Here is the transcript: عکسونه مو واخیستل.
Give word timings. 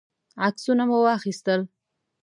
عکسونه 0.47 0.83
مو 0.89 0.97
واخیستل. 1.03 1.61